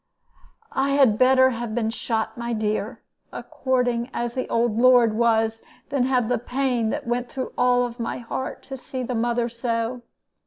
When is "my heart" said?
7.99-8.63